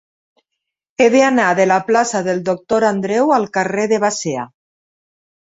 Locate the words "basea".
4.07-4.49